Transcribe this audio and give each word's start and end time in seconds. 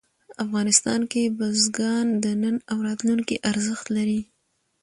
افغانستان 0.45 1.01
کې 1.11 1.33
بزګان 1.37 2.07
د 2.23 2.25
نن 2.41 2.55
او 2.71 2.77
راتلونکي 2.87 3.35
ارزښت 3.51 3.85
لري. 3.95 4.21